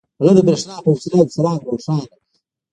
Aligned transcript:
هغه 0.19 0.31
د 0.37 0.39
برېښنا 0.47 0.75
په 0.83 0.89
وسيله 0.93 1.17
يو 1.21 1.31
څراغ 1.33 1.57
روښانه 1.71 2.05
کړ. 2.09 2.17